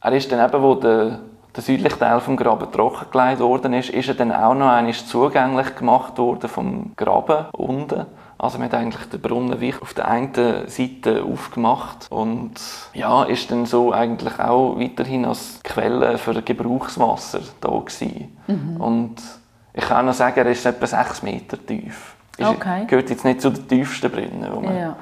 [0.00, 1.20] er ist dann eben, wo der,
[1.54, 5.76] der südliche Teil vom Graben trockengelegt worden ist, ist er dann auch noch einmal zugänglich
[5.76, 8.04] gemacht worden vom Graben unten.
[8.44, 12.52] Also man hat eigentlich den Brunnen wie auf der einen Seite aufgemacht und
[12.92, 18.36] ja, ist dann so eigentlich auch weiterhin als Quelle für Gebrauchswasser da gewesen.
[18.46, 18.76] Mhm.
[18.78, 19.16] Und
[19.72, 22.16] ich kann noch sagen, er ist etwa sechs Meter tief.
[22.36, 22.84] Ist, okay.
[22.86, 24.96] Gehört jetzt nicht zu den tiefsten Brunnen, wo man ja.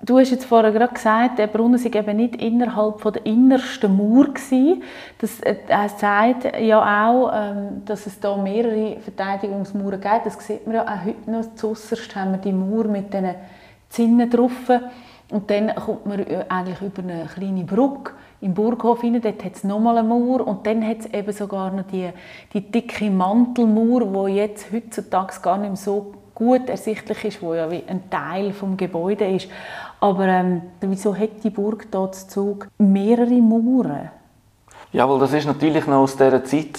[0.00, 3.96] Du hast jetzt vorher gerade gesagt, der Brunnen sei eben nicht innerhalb von der innersten
[3.96, 4.84] Mauer gewesen.
[5.18, 5.56] Das, äh,
[5.88, 10.26] sagt ja auch, ähm, dass es da mehrere Verteidigungsmauern gibt.
[10.26, 11.52] Das sieht man ja auch heute noch.
[11.56, 13.34] Zuerst haben wir die Mauer mit diesen
[13.88, 14.70] Zinnen drauf.
[15.30, 19.20] Und dann kommt man äh, eigentlich über eine kleine Brücke im Burghof rein.
[19.20, 20.46] Dort hat es nochmal eine Mauer.
[20.46, 22.10] Und dann hat es eben sogar noch die,
[22.52, 27.68] die dicke Mantelmauer, die jetzt heutzutage gar nicht mehr so gut ersichtlich ist, wo ja
[27.68, 29.48] wie ein Teil vom Gebäude ist.
[30.00, 34.10] Aber ähm, wieso hat die Burg dort Zug mehrere Mauern?
[34.92, 36.78] Ja, weil das ist natürlich noch aus dieser Zeit,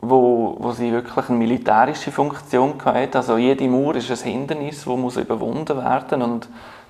[0.00, 3.18] wo, wo sie wirklich eine militärische Funktion hatte.
[3.18, 6.48] Also jede Mauer ist ein Hindernis, das muss überwunden werden und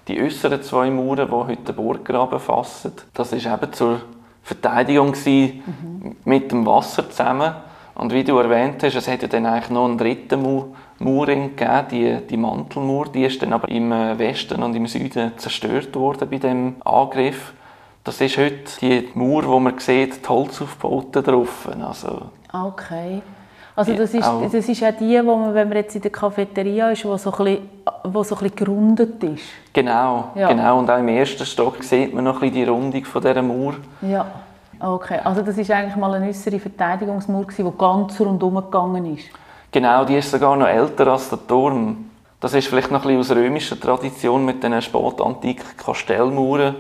[0.09, 4.01] die äußeren zwei Mauern, die heute den Burggraben fassen, das ist eben zur
[4.43, 6.17] Verteidigung mhm.
[6.25, 7.55] mit dem Wasser zusammen.
[7.95, 11.87] Und wie du erwähnt hast, es hätte dann eigentlich noch einen dritten Mauer Mauern gegeben,
[11.91, 16.29] die, die Mantelmauer, die ist dann aber im äh, Westen und im Süden zerstört worden
[16.31, 17.53] bei dem Angriff.
[18.05, 21.69] Das ist heute die Mauer, wo man sieht, die Holzaufbauten drauf.
[21.81, 23.23] Also, okay.
[23.77, 26.13] Also das ist, auch, das ist auch die, wo man, wenn man jetzt in der
[26.13, 27.69] Cafeteria ist, wo so ein bisschen,
[28.05, 29.43] wo so ein bisschen gerundet ist.
[29.73, 30.47] Genau, ja.
[30.49, 30.79] genau.
[30.79, 33.75] Und auch im ersten Stock sieht man noch ein bisschen die Rundung von dieser Mauer.
[34.03, 34.27] Ja,
[34.79, 35.19] okay.
[35.25, 39.25] Also das ist eigentlich mal eine äußere Verteidigungsmauer, die ganz rundum gegangen ist.
[39.75, 42.09] Genau, die ist sogar noch älter als der Turm.
[42.39, 46.77] Das ist vielleicht noch ein bisschen aus römischer Tradition mit den spätantiken Kastellmauern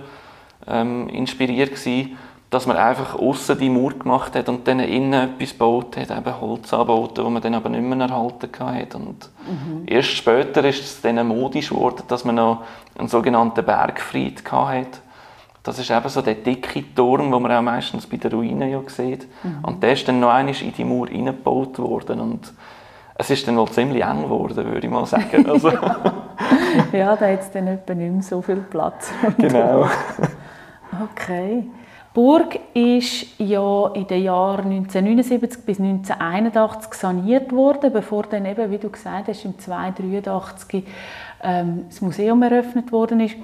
[0.69, 2.17] ähm, inspiriert gewesen,
[2.51, 6.41] dass man einfach außen die Mauer gemacht hat und dann innen etwas gebaut hat, eben
[6.41, 8.95] Holz angebaut, das man dann aber nicht mehr erhalten hat.
[8.95, 9.83] Und mhm.
[9.87, 12.63] erst später ist es dann modisch geworden, dass man noch
[12.97, 15.01] einen sogenannten Bergfried hat.
[15.65, 18.81] Das ist eben so der dicke Turm, den man auch meistens bei den Ruinen ja
[18.87, 19.27] sieht.
[19.43, 19.65] Mhm.
[19.65, 22.21] Und der ist dann noch einmal in die Mauer eingebaut worden.
[22.21, 22.53] Und
[23.17, 25.49] es ist dann wohl ziemlich eng geworden, würde ich mal sagen.
[25.49, 25.71] Also.
[26.93, 29.13] ja, da hat es dann etwa nicht mehr so viel Platz.
[29.39, 29.89] genau.
[31.13, 31.63] okay.
[31.63, 38.71] Die Burg ist ja in den Jahren 1979 bis 1981 saniert worden, bevor dann eben,
[38.71, 40.85] wie du gesagt hast, im 1983
[41.43, 43.35] ähm, das Museum eröffnet worden ist.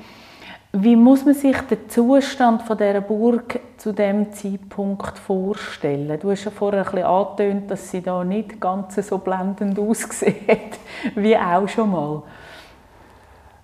[0.73, 6.17] Wie muss man sich den Zustand von dieser Burg zu dem Zeitpunkt vorstellen?
[6.21, 10.79] Du hast ja vorher ein bisschen angetönt, dass sie da nicht ganz so blendend aussieht,
[11.17, 12.23] wie auch schon mal.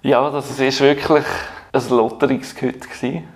[0.02, 1.24] Ja, das ist wirklich
[1.72, 2.86] ein Lotterungsgehüt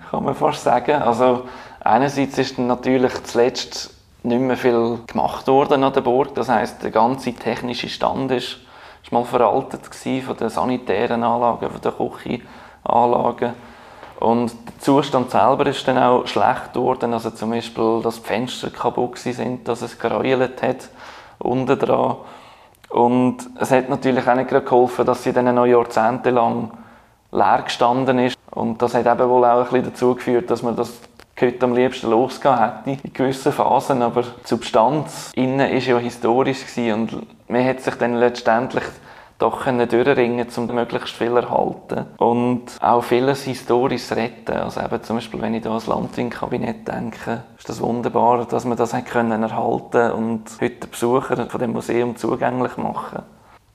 [0.09, 1.01] kann man fast sagen.
[1.01, 1.43] Also
[1.79, 6.35] einerseits ist natürlich zuletzt nicht mehr viel gemacht worden an der Burg.
[6.35, 8.57] Das heißt, der ganze technische Stand ist,
[9.01, 11.91] ist mal veraltet gewesen, von den sanitären Anlagen, von den
[12.83, 13.53] Küchenanlagen.
[14.19, 17.13] Und der Zustand selber ist dann auch schlecht geworden.
[17.13, 20.89] Also zum Beispiel, dass die Fenster kaputt sind, dass es geräuelt hat
[21.39, 22.17] unten dran.
[22.89, 26.71] Und es hat natürlich auch nicht geholfen, dass sie dann noch jahrzehntelang
[27.31, 28.37] leer gestanden ist.
[28.51, 30.91] Und das hat eben wohl auch ein bisschen dazu geführt, dass man das
[31.39, 36.65] heute am liebsten losgehen hätte in gewissen Phasen, aber die Substanz innen ist ja historisch
[36.67, 38.83] gewesen und man hat sich dann letztendlich
[39.41, 44.57] doch durchringen um möglichst viel erhalten und auch vieles historisch retten.
[44.57, 48.77] Also eben zum Beispiel, wenn ich da ans Landwin-Kabinett denke, ist das wunderbar, dass man
[48.77, 53.23] das können erhalten und heute den Besucher von dem Museum zugänglich machen.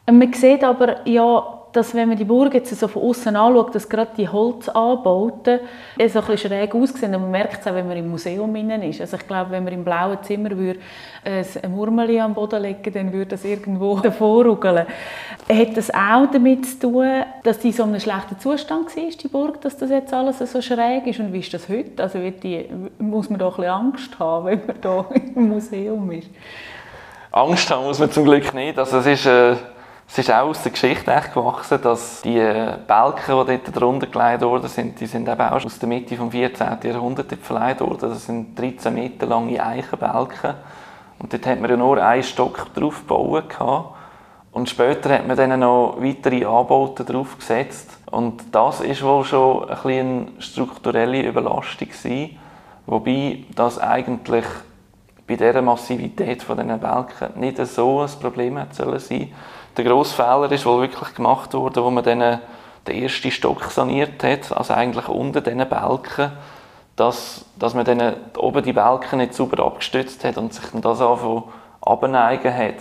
[0.09, 3.87] Man sieht aber ja dass wenn man die Burg jetzt so von außen anschaut, dass
[3.87, 5.61] gerade die Holzanbauten
[6.09, 7.13] so ein bisschen schräg aussehen.
[7.13, 9.03] Man merkt es auch, wenn man im Museum innen ist.
[9.03, 10.81] Also ich glaube, wenn man im blauen Zimmer würde,
[11.25, 14.47] ein Murmeli am Boden legen dann würde das irgendwo davor.
[14.47, 19.61] Hat das auch damit zu tun, dass die so einem schlechten Zustand war, die Burg,
[19.61, 21.21] dass das jetzt alles so schräg ist?
[21.21, 22.03] Und wie ist das heute?
[22.03, 26.31] Also die, muss man da ein bisschen Angst haben, wenn man da im Museum ist?
[27.33, 28.79] Angst haben muss man zum Glück nicht.
[28.79, 29.27] Also es ist...
[29.27, 29.57] Äh
[30.09, 32.41] es ist auch aus der Geschichte echt gewachsen, dass die
[32.87, 36.31] Balken, die dort drunter gelegt worden sind, die sind eben auch aus der Mitte des
[36.31, 36.79] 14.
[36.85, 38.11] Jahrhunderts verleiht worden.
[38.11, 40.55] Das sind 13 Meter lange Eichenbalken.
[41.19, 43.57] Und dort hat man ja nur einen Stock drauf gebaut.
[44.53, 47.99] Und später hat man dann noch weitere Anbauten drauf gesetzt.
[48.11, 52.39] Und das ist wohl schon ein eine strukturelle Überlastung gewesen.
[52.87, 54.47] Wobei das eigentlich
[55.27, 59.33] bei dieser Massivität von diesen Balken nicht so ein Problem hätte sein sollen
[59.77, 62.41] der grosse Fehler ist wohl wirklich gemacht worden, wo man dann
[62.87, 66.33] den ersten Stock saniert hat, also eigentlich unter diesen Balken,
[66.95, 71.01] dass, dass man dann oben die Balken nicht sauber abgestützt hat und sich dann das
[71.01, 71.43] einfach
[71.83, 72.77] abneigen hat.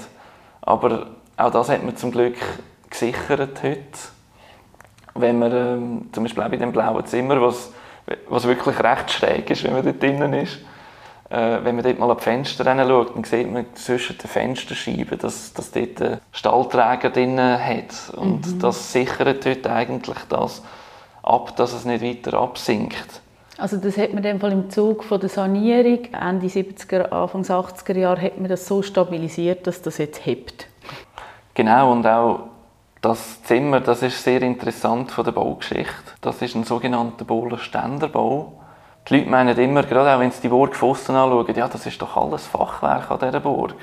[0.61, 2.37] Aber auch das hat man zum Glück
[2.89, 3.81] gesichert heute.
[5.15, 7.71] Wenn man ähm, zum Beispiel auch bei dem blauen Zimmer, was,
[8.29, 10.74] was wirklich recht schräg ist, wenn man dort drinnen ist, äh,
[11.35, 15.53] wenn man dort mal an die Fenster schaut, dann sieht man zwischen den Fensterscheiben, dass,
[15.53, 18.15] dass dort ein Stallträger drin hat.
[18.15, 18.59] Und mhm.
[18.59, 20.63] das sichert dort eigentlich das
[21.23, 23.21] ab, dass es nicht weiter absinkt.
[23.57, 28.21] Also das hat man Fall im Zug von der Sanierung Ende 70er, Anfang 80er Jahre
[28.21, 30.67] hat man das so stabilisiert, dass das jetzt hebt.
[31.53, 32.49] Genau und auch
[33.01, 35.93] das Zimmer, das ist sehr interessant von der Baugeschichte.
[36.21, 38.53] Das ist ein sogenannter Bohler Ständerbau
[39.07, 42.01] die Leute meinen immer, gerade auch wenn sie die Burg Fossen anschauen, ja, das ist
[42.01, 43.75] doch alles Fachwerk an dieser Burg.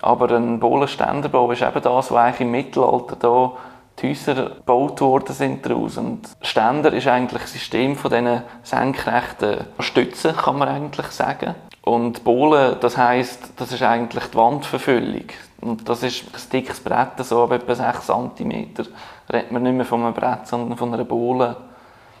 [0.00, 3.52] Aber ein Bohlenständerbau ist eben das, was eigentlich im Mittelalter da
[4.00, 5.96] die Häuser gebaut worden sind daraus.
[5.96, 11.54] Und Ständer ist eigentlich das System von diesen senkrechten Stützen, kann man eigentlich sagen.
[11.82, 15.26] Und Bohlen, das heisst, das ist eigentlich die Wandverfüllung.
[15.60, 18.74] Und das ist ein dickes Brett, so ab etwa 6 cm.
[18.74, 18.84] Da
[19.32, 21.56] redet man nicht mehr von einem Brett, sondern von einer Bohle.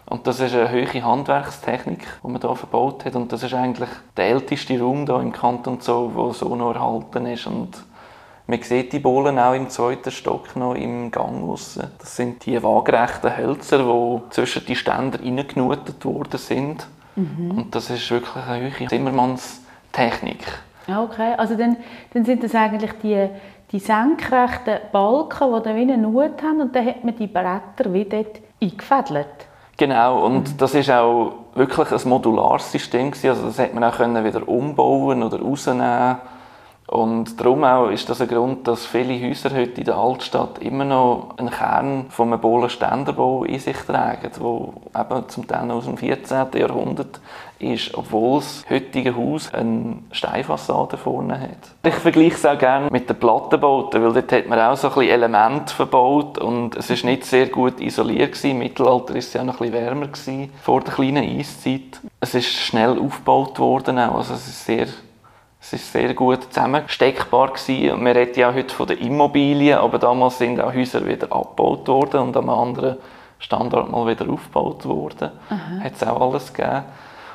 [0.06, 3.14] Und das ist eine hohe Handwerkstechnik, die man hier verbaut hat.
[3.14, 7.26] Und das ist eigentlich der älteste Raum hier im Kanton Zoo, der so noch erhalten
[7.26, 7.46] ist.
[7.46, 7.82] Und
[8.46, 11.78] man sieht die Bohlen auch im zweiten Stock noch im Gang raus.
[11.98, 16.86] Das sind die waagerechten Hölzer, die zwischen die Ständer reingenutet worden sind.
[17.16, 17.50] Mhm.
[17.52, 20.44] Und das ist wirklich eine hohe Zimmermannstechnik.
[20.86, 21.78] Okay, also dann,
[22.12, 23.28] dann sind das eigentlich die,
[23.72, 27.92] die senkrechten Balken, die dann wie eine Nut haben und dann hat man die Bretter
[27.92, 29.43] wie dort eingefädelt.
[29.76, 33.12] Genau, und das ist auch wirklich ein modulares System.
[33.24, 36.16] Also das hätte man auch können wieder umbauen oder rausnehmen
[36.86, 40.84] und darum auch ist das ein Grund, dass viele Häuser heute in der Altstadt immer
[40.84, 45.96] noch einen Kern einem Bohlen Ständerbau in sich tragen, der eben zum Teil aus dem
[45.96, 46.46] 14.
[46.54, 47.20] Jahrhundert
[47.58, 51.74] ist, obwohl das heutige Haus eine Steinfassade vorne hat.
[51.84, 54.94] Ich vergleiche es auch gerne mit den Plattenbauten, weil dort hat man auch so ein
[54.94, 58.50] bisschen Elemente verbaut und es ist nicht sehr gut isoliert gewesen.
[58.50, 62.00] Im Mittelalter war es ja noch ein bisschen wärmer gewesen, vor der kleinen Eiszeit.
[62.20, 64.86] Es ist schnell aufgebaut worden auch, also es ist sehr
[65.66, 68.02] es ist sehr gut zusammengesteckbar gewesen.
[68.02, 72.20] Man redet ja heute von den Immobilien, aber damals sind auch Häuser wieder abgebaut worden
[72.20, 72.98] und am anderen
[73.38, 75.30] Standort mal wieder aufgebaut worden.
[75.82, 76.82] Hat es auch alles gegeben.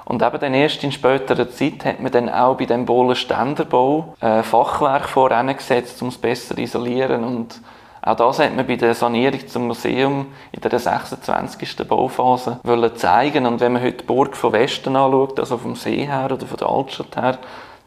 [0.06, 4.14] Und eben dann erst in späterer Zeit hat man dann auch bei dem Bohlen Ständerbau
[4.22, 7.60] äh, Fachwerk vorangesetzt, um es besser zu isolieren und
[8.02, 11.88] Auch das hat man bei der Sanierung zum Museum in der 26.
[11.88, 12.60] Bauphase
[12.96, 16.46] zeigen und wenn man heute die Burg von Westen anschaut, also vom See her oder
[16.46, 17.38] von der Altstadt her,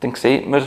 [0.02, 0.62] dann sieht man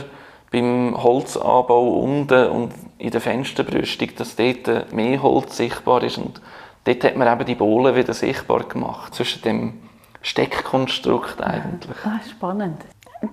[0.50, 6.40] beim Holzanbau unten und in der Fensterbrüstung, dass dort mehr Holz sichtbar ist und
[6.84, 9.74] dort hat man eben die Bohlen wieder sichtbar gemacht, zwischen dem
[10.22, 11.96] Steckkonstrukt eigentlich.
[12.04, 12.84] Ah, spannend.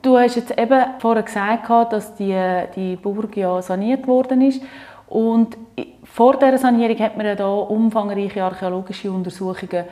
[0.01, 4.61] Du hast jetzt eben vorher gesagt, dass die, die Burg ja saniert worden ist
[5.07, 5.57] und
[6.03, 9.85] vor dieser Sanierung hat man ja da umfangreiche archäologische Untersuchungen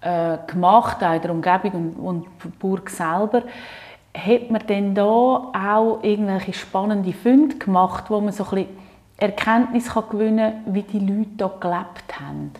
[0.00, 3.42] äh, gemacht, auch in der Umgebung und, und die Burg selber.
[4.16, 8.66] Hat man denn da auch irgendwelche spannende Funde gemacht, wo man so ein
[9.18, 12.52] Erkenntnis kann gewinnen kann, wie die Leute hier gelebt haben?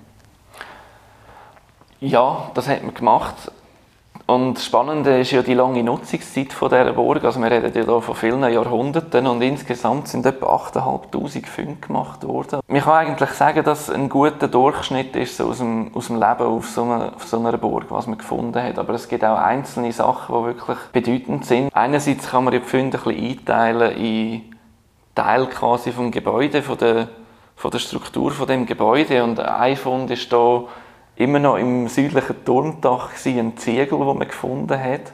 [2.00, 3.50] Ja, das hat man gemacht.
[4.26, 7.22] Und das Spannende ist ja die lange Nutzungszeit von dieser Burg.
[7.22, 12.26] Also wir reden ja hier von vielen Jahrhunderten und insgesamt sind etwa 8'500 Funde gemacht
[12.26, 12.58] worden.
[12.66, 16.42] Man kann eigentlich sagen, dass ein guter Durchschnitt ist so aus, dem, aus dem Leben
[16.42, 18.80] auf so, einer, auf so einer Burg, was man gefunden hat.
[18.80, 21.70] Aber es gibt auch einzelne Sachen, die wirklich bedeutend sind.
[21.72, 24.42] Einerseits kann man die Funde ein bisschen einteilen in
[25.14, 27.08] Teil quasi vom Gebäude, von der,
[27.54, 30.64] von der Struktur von dem Gebäude und ein Fund ist hier
[31.16, 35.12] immer noch im südlichen Turmdach ein Ziegel, den man gefunden hat.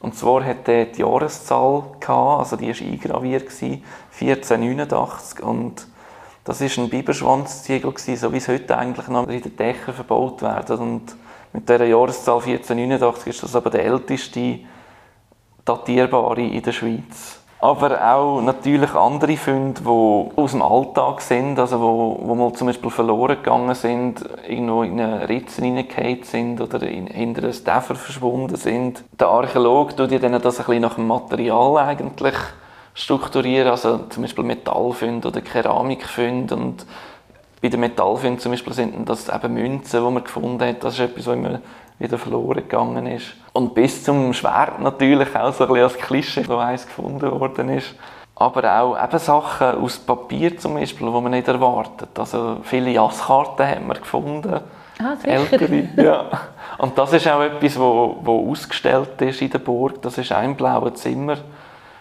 [0.00, 5.86] Und zwar hat er die Jahreszahl gehabt, also die war eingraviert 1489 und
[6.44, 10.78] das ist ein Biberschwanzziegel so wie es heute eigentlich noch in den Dächern verbaut werden.
[10.78, 11.16] Und
[11.52, 14.58] mit dieser Jahreszahl 1489 ist das aber der älteste
[15.64, 19.86] datierbare in der Schweiz aber auch natürlich andere Funde, die
[20.36, 25.00] aus dem Alltag sind, also wo, wo mal zum Beispiel verloren gegangen sind, irgendwo in
[25.00, 29.04] eine Ritze hineingefallen sind oder in, hinter einem Däfer verschwunden sind.
[29.18, 32.34] Der Archäologe tut dann das ein bisschen nach dem Material eigentlich
[32.94, 36.84] strukturieren, also zum Beispiel Metallfunde oder Keramikfunde und
[37.62, 40.82] bei den Metallfunden zum Beispiel sind das eben Münzen, die man gefunden hat.
[40.82, 41.60] Das ist etwas, was immer
[41.98, 43.34] wieder verloren gegangen ist.
[43.52, 47.68] Und bis zum Schwert natürlich auch so ein bisschen als Klischee, so eins gefunden worden
[47.68, 47.94] ist.
[48.34, 52.18] Aber auch eben Sachen aus Papier zum Beispiel, die man nicht erwartet.
[52.18, 54.60] Also viele Jasskarten haben wir gefunden.
[54.98, 55.16] Ah.
[55.22, 56.24] Ältere, ja.
[56.78, 60.02] Und das ist auch etwas, wo, wo ausgestellt ist in der Burg.
[60.02, 61.36] Das ist ein blaues Zimmer,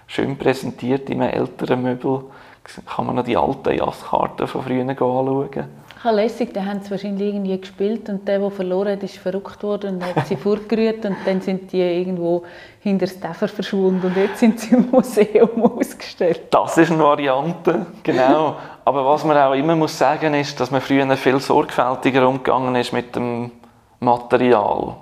[0.07, 2.23] schön präsentiert in einem älteren Möbel.
[2.63, 5.67] Kann man noch die alten Jasskarten von früher anschauen.
[6.03, 9.61] Ja, lässig, da haben sie wahrscheinlich irgendwie gespielt und der, der verloren hat, ist verrückt
[9.61, 12.43] worden und hat sie vorgerührt und dann sind die irgendwo
[12.79, 16.41] hinter das Täfer verschwunden und jetzt sind sie im Museum ausgestellt.
[16.49, 18.55] Das ist eine Variante, genau.
[18.83, 22.93] Aber was man auch immer muss sagen ist, dass man früher viel sorgfältiger umgegangen ist
[22.93, 23.51] mit dem
[23.99, 24.95] Material.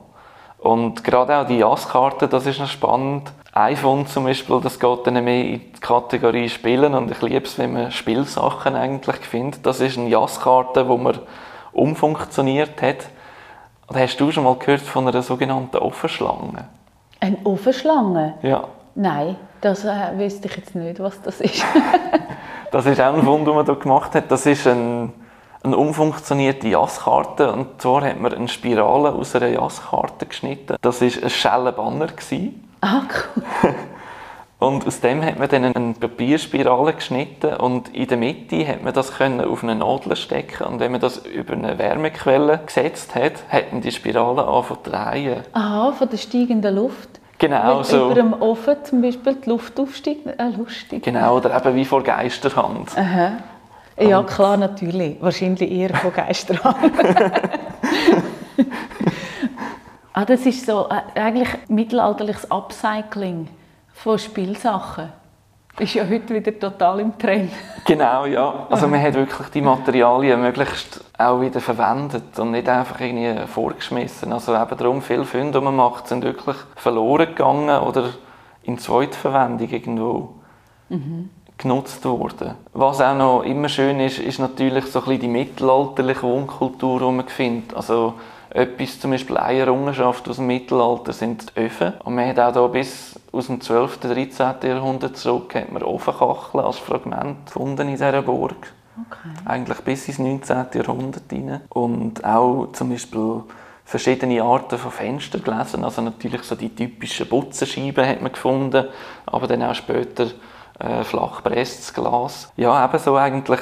[0.57, 5.23] Und gerade auch die Jasskarte, das ist noch spannend iPhone zum Beispiel, das geht dann
[5.23, 9.65] mehr in die Kategorie Spielen und ich liebe es, wenn man Spielsachen eigentlich findet.
[9.65, 11.19] Das ist eine Jasskarte, die man
[11.71, 13.09] umfunktioniert hat.
[13.89, 16.65] Oder hast du schon mal gehört von einer sogenannten Offenschlange?
[17.19, 18.35] Eine Offenschlange?
[18.43, 18.65] Ja.
[18.93, 21.63] Nein, das äh, wüsste ich jetzt nicht, was das ist.
[22.71, 24.29] das ist auch ein Fund, den man hier gemacht hat.
[24.29, 25.11] Das ist ein,
[25.63, 27.51] eine umfunktionierte Jasskarte.
[27.51, 30.75] Und zwar hat man eine Spirale aus einer Jasskarte geschnitten.
[30.81, 32.07] Das war ein Schellenbanner.
[32.07, 32.68] Gewesen.
[32.81, 33.01] Ah,
[33.35, 33.73] cool.
[34.59, 38.93] Und aus dem hat man dann eine Papierspirale geschnitten und in der Mitte hat man
[38.93, 43.35] das können auf eine Nadel stecken und wenn man das über eine Wärmequelle gesetzt hat,
[43.47, 45.43] hat man die Spirale angefangen zu drehen.
[45.53, 47.21] Aha, von der steigenden Luft?
[47.37, 48.05] Genau Wenn so.
[48.07, 51.03] über dem Ofen zum Beispiel die Luft aufsteigt, äh, lustig.
[51.03, 52.97] Genau, oder eben wie vor Geisterhand.
[52.97, 53.37] Aha.
[53.97, 55.15] Ja, klar, natürlich.
[55.21, 56.91] Wahrscheinlich eher von Geisterhand.
[60.13, 63.47] Ah, das ist so äh, eigentlich mittelalterliches Upcycling
[63.93, 65.11] von Spielsachen.
[65.77, 67.51] Ist ja heute wieder total im Trend.
[67.85, 68.67] Genau, ja.
[68.69, 74.31] Also man hat wirklich die Materialien möglichst auch wieder verwendet und nicht einfach irgendwie vorgeschmissen.
[74.31, 78.09] Also eben darum, viele Funde, die man macht, sind wirklich verloren gegangen oder
[78.61, 80.29] in Zweitverwendung irgendwo
[80.89, 81.31] mhm.
[81.57, 82.55] genutzt worden.
[82.73, 87.05] Was auch noch immer schön ist, ist natürlich so ein bisschen die mittelalterliche Wohnkultur, die
[87.05, 87.75] man findet.
[87.75, 88.13] Also
[88.51, 91.93] etwas, zum Beispiel eine Errungenschaft aus dem Mittelalter sind die Öfen.
[92.03, 93.99] Und man hat auch hier bis aus dem 12.
[94.03, 94.55] und 13.
[94.63, 98.73] Jahrhundert zurück hat man Ofenkacheln als Fragment gefunden in dieser Burg.
[99.07, 99.29] Okay.
[99.45, 100.65] Eigentlich bis ins 19.
[100.73, 101.61] Jahrhundert hinein.
[101.69, 103.43] Und auch zum Beispiel
[103.85, 105.83] verschiedene Arten von Fenstern gelesen.
[105.83, 108.87] Also natürlich so die typischen Butzenscheiben hat man gefunden,
[109.25, 110.27] aber dann auch später
[110.79, 112.51] äh, flachpresstes Glas.
[112.55, 113.59] Ja, ebenso eigentlich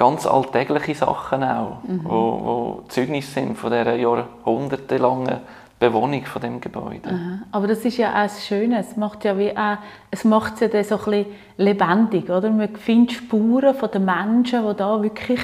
[0.00, 2.00] ganz alltägliche Sachen auch, mhm.
[2.04, 5.40] wo, wo Zeugnis sind von dieser jahrhundertelangen
[5.78, 7.10] Bewohnung von dem Gebäude.
[7.10, 7.38] Aha.
[7.52, 9.76] Aber das ist ja auch das Schöne, es macht ja wie auch,
[10.10, 11.26] es macht ja so ein bisschen
[11.58, 12.48] lebendig, oder?
[12.48, 15.40] Man findet Spuren von den Menschen, die da wirklich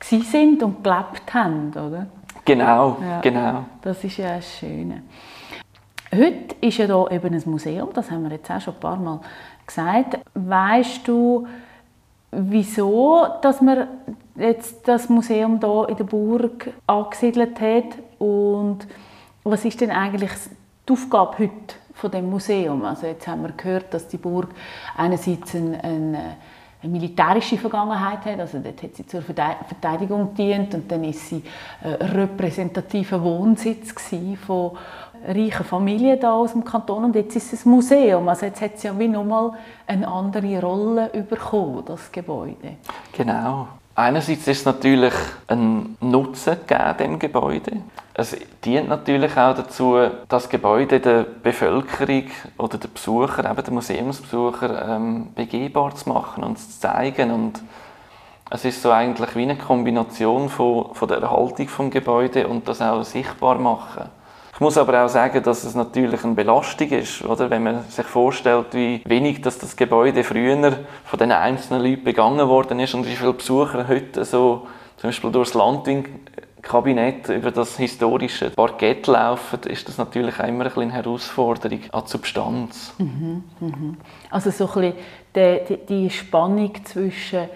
[0.00, 2.06] sind und gelebt haben, oder?
[2.46, 3.64] Genau, ja, genau.
[3.82, 5.02] Das ist ja das Schöne.
[6.10, 8.96] Heute ist ja hier eben ein Museum, das haben wir jetzt auch schon ein paar
[8.96, 9.20] Mal
[9.66, 10.18] gesagt.
[10.32, 11.46] Weißt du,
[12.30, 13.86] wieso dass man
[14.36, 18.86] jetzt das Museum hier in der Burg angesiedelt hat und
[19.44, 20.30] was ist denn eigentlich
[20.88, 22.84] die Aufgabe heute von dem Museum?
[22.84, 24.48] Also jetzt haben wir gehört, dass die Burg
[24.96, 26.16] einerseits ein, ein
[26.82, 28.40] eine militärische Vergangenheit hat.
[28.40, 31.42] Also dort hat sie zur Verteidigung gedient und dann ist sie
[31.82, 33.92] äh, repräsentativer Wohnsitz
[34.46, 34.72] von
[35.26, 38.28] reichen Familien da aus dem Kanton und jetzt ist es ein Museum.
[38.28, 39.52] Also jetzt hat es ja wie nochmal
[39.86, 42.76] eine andere Rolle bekommen, das Gebäude.
[43.12, 43.68] Genau.
[43.94, 45.14] Einerseits ist es natürlich
[45.48, 47.82] ein Nutzen gegeben, dem Gebäude.
[48.14, 49.96] Es dient natürlich auch dazu,
[50.28, 52.24] das Gebäude der Bevölkerung
[52.58, 57.32] oder der Besucher, eben der Museumsbesucher, ähm, begehbar zu machen und zu zeigen.
[57.32, 57.62] Und
[58.50, 62.80] es ist so eigentlich wie eine Kombination von, von der Erhaltung des Gebäudes und das
[62.80, 64.10] auch sichtbar machen.
[64.58, 67.48] Ich muss aber auch sagen, dass es natürlich eine Belastung ist, oder?
[67.48, 72.48] wenn man sich vorstellt, wie wenig dass das Gebäude früher von den einzelnen Leuten begangen
[72.48, 78.50] worden ist und wie viele Besucher heute so zum Beispiel durchs Landwing-Kabinett über das historische
[78.50, 82.94] Parkett laufen, ist das natürlich immer ein eine Herausforderung an die Substanz.
[82.98, 83.96] Mhm, mhm.
[84.28, 84.92] Also so ein
[85.36, 87.48] bisschen die, die Spannung zwischen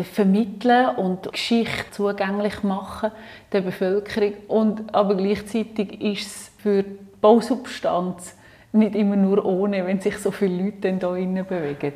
[0.00, 3.10] vermitteln und Geschichte zugänglich machen
[3.52, 8.36] der Bevölkerung und aber gleichzeitig ist es für die Bausubstanz
[8.72, 11.92] nicht immer nur ohne, wenn sich so viele Leute da innen bewegen.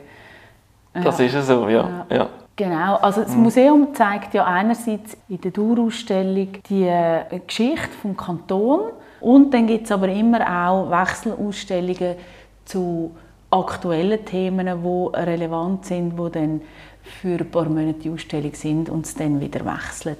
[0.92, 2.06] Das ist es so, ja.
[2.10, 2.16] ja.
[2.16, 2.28] ja.
[2.54, 3.42] Genau, also das mhm.
[3.42, 9.84] Museum zeigt ja einerseits in der Dauerausstellung die äh, Geschichte vom Kanton und dann gibt
[9.84, 12.16] es aber immer auch Wechselausstellungen
[12.64, 13.14] zu
[13.50, 16.60] aktuellen Themen, die relevant sind, die dann
[17.06, 20.18] für ein paar Monate die Ausstellung sind und es dann wieder wechselt.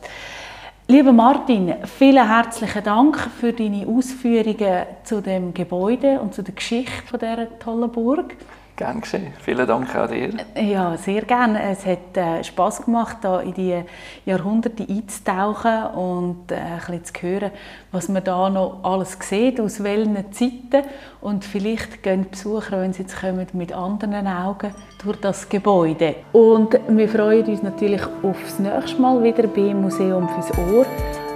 [0.89, 7.19] Lieber Martin, vielen herzlichen Dank für deine Ausführungen zu dem Gebäude und zu der Geschichte
[7.19, 8.37] dieser tollen Burg.
[8.77, 9.33] Gern geschehen.
[9.41, 10.35] Vielen Dank auch dir.
[10.55, 11.63] Ja, sehr gerne.
[11.63, 13.83] Es hat äh, Spass gemacht, da in die
[14.27, 17.51] Jahrhunderte einzutauchen und äh, ein bisschen zu hören,
[17.91, 20.87] was man da noch alles sieht, aus welchen Zeiten.
[21.23, 26.17] Und vielleicht gehen die Besucher, wenn sie jetzt kommen, mit anderen Augen durch das Gebäude.
[26.33, 30.85] Und wir freuen uns natürlich aufs nächste Mal wieder beim Museum fürs Ohr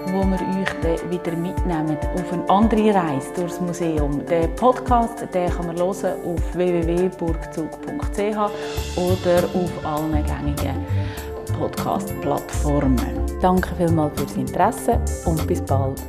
[0.06, 4.24] wo wir euch dann wieder mitnehmen auf eine andere Reise durchs Museum.
[4.26, 8.18] Den Podcast den kann man hören auf www.burgzug.ch
[8.96, 10.86] oder auf allen gängigen
[11.58, 13.26] Podcast-Plattformen.
[13.40, 16.00] Danke vielmals fürs Interesse und bis bald.